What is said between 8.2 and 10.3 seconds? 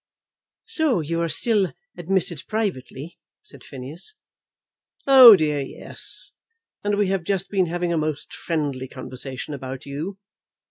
friendly conversation about you.